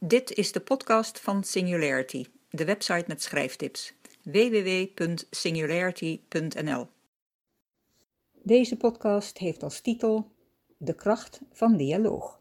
Dit 0.00 0.32
is 0.32 0.52
de 0.52 0.60
podcast 0.60 1.20
van 1.20 1.44
Singularity, 1.44 2.24
de 2.50 2.64
website 2.64 3.04
met 3.06 3.22
schrijftips. 3.22 3.94
www.singularity.nl 4.22 6.86
Deze 8.42 8.76
podcast 8.76 9.38
heeft 9.38 9.62
als 9.62 9.80
titel 9.80 10.30
De 10.76 10.94
kracht 10.94 11.40
van 11.52 11.76
dialoog. 11.76 12.40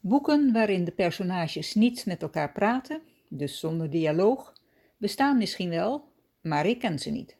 Boeken 0.00 0.52
waarin 0.52 0.84
de 0.84 0.92
personages 0.92 1.74
niet 1.74 2.06
met 2.06 2.22
elkaar 2.22 2.52
praten, 2.52 3.00
dus 3.28 3.58
zonder 3.58 3.90
dialoog, 3.90 4.52
bestaan 4.96 5.38
misschien 5.38 5.70
wel, 5.70 6.04
maar 6.40 6.66
ik 6.66 6.78
ken 6.78 6.98
ze 6.98 7.10
niet. 7.10 7.36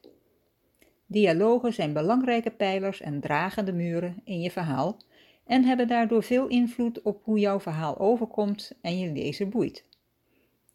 Dialogen 1.05 1.73
zijn 1.73 1.93
belangrijke 1.93 2.51
pijlers 2.51 3.01
en 3.01 3.19
dragende 3.19 3.73
muren 3.73 4.21
in 4.23 4.41
je 4.41 4.51
verhaal 4.51 4.97
en 5.47 5.63
hebben 5.63 5.87
daardoor 5.87 6.23
veel 6.23 6.47
invloed 6.47 7.01
op 7.01 7.23
hoe 7.23 7.39
jouw 7.39 7.59
verhaal 7.59 7.97
overkomt 7.97 8.71
en 8.81 8.99
je 8.99 9.11
lezer 9.11 9.49
boeit. 9.49 9.85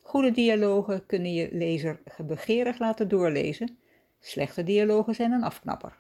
Goede 0.00 0.30
dialogen 0.30 1.06
kunnen 1.06 1.32
je 1.32 1.48
lezer 1.52 2.00
begeerig 2.26 2.78
laten 2.78 3.08
doorlezen, 3.08 3.78
slechte 4.20 4.62
dialogen 4.62 5.14
zijn 5.14 5.32
een 5.32 5.42
afknapper. 5.42 5.96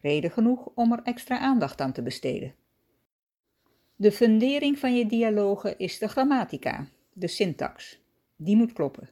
Reden 0.00 0.30
genoeg 0.30 0.70
om 0.74 0.92
er 0.92 1.00
extra 1.02 1.38
aandacht 1.38 1.80
aan 1.80 1.92
te 1.92 2.02
besteden. 2.02 2.54
De 3.96 4.12
fundering 4.12 4.78
van 4.78 4.96
je 4.96 5.06
dialogen 5.06 5.78
is 5.78 5.98
de 5.98 6.08
grammatica, 6.08 6.86
de 7.12 7.28
syntax. 7.28 8.00
Die 8.36 8.56
moet 8.56 8.72
kloppen. 8.72 9.10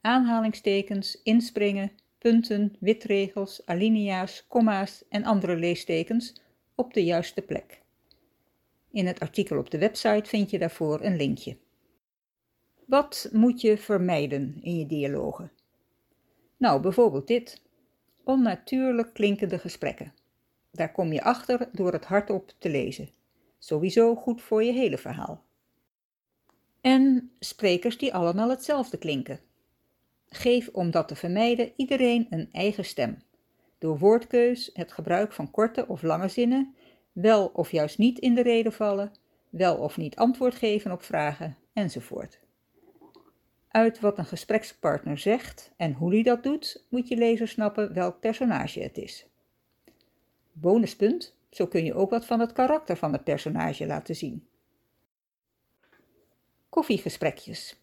Aanhalingstekens, 0.00 1.22
inspringen, 1.22 1.90
punten, 2.18 2.76
witregels, 2.80 3.66
alinea's, 3.66 4.44
komma's 4.48 5.04
en 5.08 5.24
andere 5.24 5.56
leestekens 5.56 6.40
op 6.74 6.94
de 6.94 7.04
juiste 7.04 7.42
plek. 7.42 7.81
In 8.92 9.06
het 9.06 9.20
artikel 9.20 9.58
op 9.58 9.70
de 9.70 9.78
website 9.78 10.28
vind 10.28 10.50
je 10.50 10.58
daarvoor 10.58 11.00
een 11.00 11.16
linkje. 11.16 11.56
Wat 12.84 13.28
moet 13.32 13.60
je 13.60 13.78
vermijden 13.78 14.58
in 14.62 14.78
je 14.78 14.86
dialogen? 14.86 15.52
Nou, 16.56 16.80
bijvoorbeeld 16.80 17.26
dit. 17.26 17.62
Onnatuurlijk 18.24 19.14
klinkende 19.14 19.58
gesprekken. 19.58 20.14
Daar 20.70 20.92
kom 20.92 21.12
je 21.12 21.22
achter 21.22 21.68
door 21.72 21.92
het 21.92 22.04
hardop 22.04 22.52
te 22.58 22.70
lezen. 22.70 23.08
Sowieso 23.58 24.14
goed 24.14 24.42
voor 24.42 24.62
je 24.62 24.72
hele 24.72 24.98
verhaal. 24.98 25.44
En 26.80 27.30
sprekers 27.38 27.98
die 27.98 28.14
allemaal 28.14 28.48
hetzelfde 28.48 28.98
klinken. 28.98 29.40
Geef 30.28 30.68
om 30.68 30.90
dat 30.90 31.08
te 31.08 31.16
vermijden 31.16 31.72
iedereen 31.76 32.26
een 32.30 32.48
eigen 32.52 32.84
stem. 32.84 33.22
Door 33.78 33.98
woordkeus, 33.98 34.70
het 34.74 34.92
gebruik 34.92 35.32
van 35.32 35.50
korte 35.50 35.88
of 35.88 36.02
lange 36.02 36.28
zinnen 36.28 36.74
wel 37.12 37.46
of 37.46 37.70
juist 37.70 37.98
niet 37.98 38.18
in 38.18 38.34
de 38.34 38.42
reden 38.42 38.72
vallen, 38.72 39.12
wel 39.50 39.76
of 39.76 39.96
niet 39.96 40.16
antwoord 40.16 40.54
geven 40.54 40.92
op 40.92 41.02
vragen, 41.02 41.56
enzovoort. 41.72 42.40
Uit 43.68 44.00
wat 44.00 44.18
een 44.18 44.24
gesprekspartner 44.24 45.18
zegt 45.18 45.72
en 45.76 45.92
hoe 45.92 46.12
hij 46.12 46.22
dat 46.22 46.42
doet, 46.42 46.84
moet 46.88 47.08
je 47.08 47.16
lezer 47.16 47.48
snappen 47.48 47.94
welk 47.94 48.20
personage 48.20 48.80
het 48.80 48.98
is. 48.98 49.26
Bonuspunt, 50.52 51.36
zo 51.50 51.66
kun 51.66 51.84
je 51.84 51.94
ook 51.94 52.10
wat 52.10 52.26
van 52.26 52.40
het 52.40 52.52
karakter 52.52 52.96
van 52.96 53.12
het 53.12 53.24
personage 53.24 53.86
laten 53.86 54.16
zien. 54.16 54.46
Koffiegesprekjes. 56.68 57.76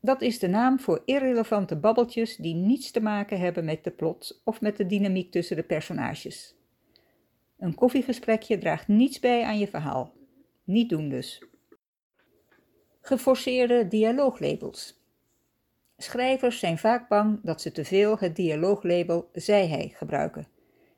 Dat 0.00 0.22
is 0.22 0.38
de 0.38 0.48
naam 0.48 0.80
voor 0.80 1.02
irrelevante 1.04 1.76
babbeltjes 1.76 2.36
die 2.36 2.54
niets 2.54 2.90
te 2.90 3.00
maken 3.00 3.40
hebben 3.40 3.64
met 3.64 3.84
de 3.84 3.90
plot 3.90 4.40
of 4.44 4.60
met 4.60 4.76
de 4.76 4.86
dynamiek 4.86 5.30
tussen 5.30 5.56
de 5.56 5.62
personages. 5.62 6.54
Een 7.58 7.74
koffiegesprekje 7.74 8.58
draagt 8.58 8.88
niets 8.88 9.20
bij 9.20 9.44
aan 9.44 9.58
je 9.58 9.68
verhaal. 9.68 10.12
Niet 10.64 10.88
doen 10.88 11.08
dus. 11.08 11.42
Geforceerde 13.00 13.88
dialooglabels. 13.88 15.02
Schrijvers 15.96 16.58
zijn 16.58 16.78
vaak 16.78 17.08
bang 17.08 17.40
dat 17.42 17.60
ze 17.60 17.72
te 17.72 17.84
veel 17.84 18.18
het 18.18 18.36
dialooglabel 18.36 19.28
zei 19.32 19.66
hij 19.66 19.92
gebruiken 19.94 20.48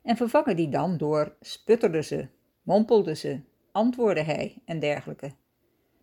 en 0.03 0.17
vervangen 0.17 0.57
die 0.57 0.69
dan 0.69 0.97
door 0.97 1.37
sputterde 1.41 2.03
ze, 2.03 2.29
mompelde 2.63 3.15
ze, 3.15 3.41
antwoordde 3.73 4.23
hij 4.23 4.63
en 4.65 4.79
dergelijke. 4.79 5.33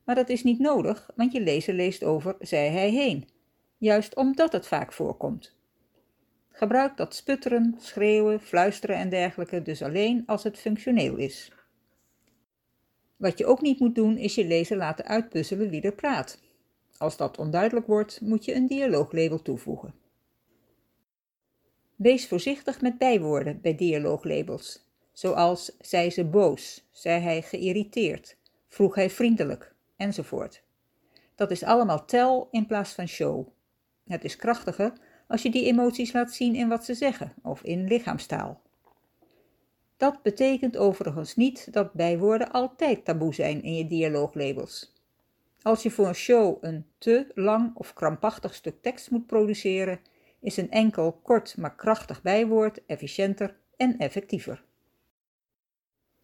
Maar 0.03 0.15
dat 0.15 0.29
is 0.29 0.43
niet 0.43 0.59
nodig, 0.59 1.09
want 1.15 1.31
je 1.31 1.41
lezer 1.41 1.73
leest 1.73 2.03
over 2.03 2.35
zei 2.39 2.69
hij 2.69 2.89
heen, 2.89 3.27
juist 3.77 4.15
omdat 4.15 4.51
het 4.51 4.67
vaak 4.67 4.93
voorkomt. 4.93 5.56
Gebruik 6.57 6.97
dat 6.97 7.15
sputteren, 7.15 7.75
schreeuwen, 7.79 8.41
fluisteren 8.41 8.95
en 8.95 9.09
dergelijke 9.09 9.61
dus 9.61 9.81
alleen 9.81 10.23
als 10.25 10.43
het 10.43 10.57
functioneel 10.57 11.15
is. 11.15 11.51
Wat 13.15 13.37
je 13.37 13.45
ook 13.45 13.61
niet 13.61 13.79
moet 13.79 13.95
doen 13.95 14.17
is 14.17 14.35
je 14.35 14.45
lezer 14.45 14.77
laten 14.77 15.05
uitpuzzelen 15.05 15.69
wie 15.69 15.81
er 15.81 15.93
praat. 15.93 16.41
Als 16.97 17.17
dat 17.17 17.37
onduidelijk 17.37 17.87
wordt, 17.87 18.21
moet 18.21 18.45
je 18.45 18.55
een 18.55 18.67
dialooglabel 18.67 19.41
toevoegen. 19.41 19.93
Wees 21.95 22.27
voorzichtig 22.27 22.81
met 22.81 22.97
bijwoorden 22.97 23.61
bij 23.61 23.75
dialooglabels, 23.75 24.87
zoals 25.11 25.77
zei 25.79 26.09
ze 26.09 26.25
boos, 26.25 26.87
zei 26.91 27.21
hij 27.21 27.41
geïrriteerd, 27.41 28.37
vroeg 28.67 28.95
hij 28.95 29.09
vriendelijk, 29.09 29.73
enzovoort. 29.95 30.63
Dat 31.35 31.51
is 31.51 31.63
allemaal 31.63 32.05
tel 32.05 32.47
in 32.51 32.65
plaats 32.65 32.93
van 32.93 33.07
show. 33.07 33.47
Het 34.07 34.23
is 34.23 34.35
krachtiger 34.35 34.93
als 35.27 35.41
je 35.41 35.49
die 35.49 35.65
emoties 35.65 36.13
laat 36.13 36.33
zien 36.33 36.55
in 36.55 36.67
wat 36.67 36.85
ze 36.85 36.93
zeggen 36.93 37.33
of 37.43 37.63
in 37.63 37.87
lichaamstaal. 37.87 38.61
Dat 39.97 40.21
betekent 40.21 40.77
overigens 40.77 41.35
niet 41.35 41.73
dat 41.73 41.93
bijwoorden 41.93 42.51
altijd 42.51 43.05
taboe 43.05 43.33
zijn 43.33 43.63
in 43.63 43.75
je 43.75 43.87
dialooglabels. 43.87 44.95
Als 45.61 45.83
je 45.83 45.91
voor 45.91 46.07
een 46.07 46.15
show 46.15 46.57
een 46.61 46.85
te 46.97 47.31
lang 47.33 47.75
of 47.75 47.93
krampachtig 47.93 48.53
stuk 48.53 48.81
tekst 48.81 49.11
moet 49.11 49.25
produceren, 49.25 49.99
is 50.39 50.57
een 50.57 50.71
enkel 50.71 51.11
kort 51.11 51.57
maar 51.57 51.75
krachtig 51.75 52.21
bijwoord 52.21 52.85
efficiënter 52.85 53.57
en 53.77 53.97
effectiever. 53.97 54.63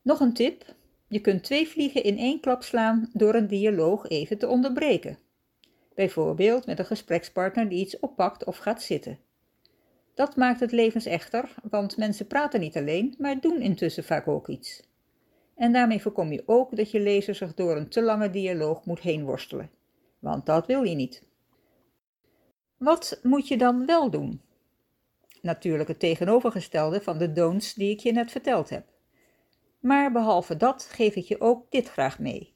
Nog 0.02 0.19
een 0.19 0.34
tip: 0.34 0.75
je 1.08 1.19
kunt 1.19 1.44
twee 1.44 1.68
vliegen 1.68 2.03
in 2.03 2.18
één 2.18 2.40
klap 2.40 2.63
slaan 2.63 3.09
door 3.13 3.36
een 3.36 3.47
dialoog 3.47 4.08
even 4.08 4.38
te 4.38 4.47
onderbreken 4.47 5.18
bijvoorbeeld 5.96 6.66
met 6.66 6.80
een 6.80 6.86
gesprekspartner 6.86 7.70
die 7.70 7.80
iets 7.80 8.00
oppakt 8.00 8.44
of 8.44 8.58
gaat 8.58 8.81
zitten. 8.81 9.20
Dat 10.14 10.36
maakt 10.36 10.59
het 10.59 10.72
levensechter, 10.72 11.56
want 11.70 11.98
mensen 11.98 12.28
praten 12.28 12.59
niet 12.59 12.78
alleen, 12.78 13.16
maar 13.18 13.40
doen 13.40 13.62
intussen 13.62 14.04
vaak 14.04 14.28
ook 14.28 14.48
iets. 14.48 14.84
En 15.56 15.74
daarmee 15.74 16.02
voorkom 16.02 16.31
je 16.31 16.44
ook 16.46 16.76
dat 16.76 16.92
je 16.92 17.00
lezer 17.00 17.36
zich 17.36 17.54
door 17.54 17.76
een 17.76 17.90
te 17.90 18.02
lange 18.02 18.30
dialoog 18.30 18.86
moet 18.86 19.00
heen 19.00 19.24
worstelen, 19.24 19.70
want 20.20 20.46
dat 20.46 20.68
wil 20.68 20.84
je 20.84 20.96
niet. 20.96 21.24
Wat 22.78 23.20
moet 23.24 23.48
je 23.48 23.58
dan 23.58 23.86
wel 23.86 24.10
doen? 24.10 24.42
Natuurlijk 25.42 25.90
het 25.90 26.00
tegenovergestelde 26.00 27.02
van 27.02 27.18
de 27.18 27.31
don'ts 27.31 27.74
die 27.74 27.92
ik 27.92 28.00
je 28.00 28.12
net 28.12 28.31
verteld 28.31 28.70
heb. 28.70 28.86
Maar 29.80 30.12
behalve 30.12 30.58
dat 30.58 30.88
geef 30.92 31.16
ik 31.16 31.25
je 31.25 31.42
ook 31.42 31.72
dit 31.72 31.90
graag 31.90 32.20
mee. 32.20 32.54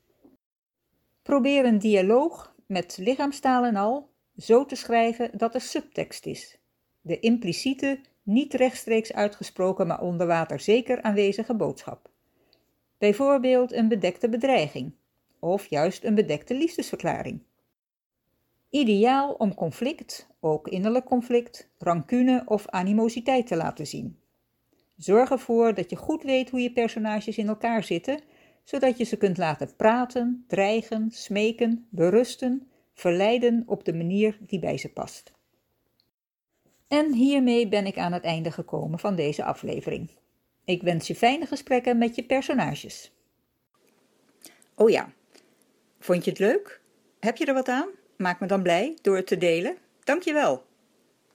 Probeer 1.21 1.65
een 1.65 1.79
dialoog 1.79 2.55
met 2.67 2.97
lichaamstaal 2.97 3.65
en 3.65 3.75
al 3.75 4.09
zo 4.37 4.65
te 4.65 4.75
schrijven 4.75 5.37
dat 5.37 5.53
er 5.53 5.61
subtekst 5.61 6.25
is. 6.25 6.57
De 7.01 7.19
impliciete, 7.19 7.99
niet 8.23 8.53
rechtstreeks 8.53 9.13
uitgesproken, 9.13 9.87
maar 9.87 10.01
onder 10.01 10.27
water 10.27 10.59
zeker 10.59 11.01
aanwezige 11.01 11.55
boodschap. 11.55 12.09
Bijvoorbeeld 12.97 13.71
een 13.73 13.87
bedekte 13.87 14.29
bedreiging, 14.29 14.91
of 15.39 15.65
juist 15.65 16.03
een 16.03 16.15
bedekte 16.15 16.53
liefdesverklaring. 16.53 17.41
Ideaal 18.69 19.33
om 19.33 19.53
conflict, 19.53 20.27
ook 20.39 20.67
innerlijk 20.67 21.05
conflict, 21.05 21.69
rancune 21.77 22.43
of 22.45 22.67
animositeit 22.67 23.47
te 23.47 23.55
laten 23.55 23.87
zien. 23.87 24.19
Zorg 24.97 25.31
ervoor 25.31 25.73
dat 25.73 25.89
je 25.89 25.95
goed 25.95 26.23
weet 26.23 26.49
hoe 26.49 26.61
je 26.61 26.71
personages 26.71 27.37
in 27.37 27.47
elkaar 27.47 27.83
zitten 27.83 28.19
zodat 28.67 28.97
je 28.97 29.03
ze 29.03 29.17
kunt 29.17 29.37
laten 29.37 29.75
praten, 29.75 30.43
dreigen, 30.47 31.11
smeken, 31.11 31.87
berusten, 31.89 32.69
verleiden 32.93 33.63
op 33.65 33.85
de 33.85 33.93
manier 33.93 34.37
die 34.41 34.59
bij 34.59 34.77
ze 34.77 34.89
past. 34.89 35.31
En 36.87 37.13
hiermee 37.13 37.67
ben 37.67 37.85
ik 37.85 37.97
aan 37.97 38.13
het 38.13 38.23
einde 38.23 38.51
gekomen 38.51 38.99
van 38.99 39.15
deze 39.15 39.43
aflevering. 39.43 40.09
Ik 40.65 40.81
wens 40.81 41.07
je 41.07 41.15
fijne 41.15 41.45
gesprekken 41.45 41.97
met 41.97 42.15
je 42.15 42.23
personages. 42.23 43.11
Oh 44.75 44.89
ja, 44.89 45.13
vond 45.99 46.23
je 46.23 46.29
het 46.29 46.39
leuk? 46.39 46.81
Heb 47.19 47.37
je 47.37 47.45
er 47.45 47.53
wat 47.53 47.69
aan? 47.69 47.89
Maak 48.17 48.39
me 48.39 48.47
dan 48.47 48.61
blij 48.61 48.97
door 49.01 49.15
het 49.15 49.27
te 49.27 49.37
delen. 49.37 49.77
Dankjewel. 50.03 50.65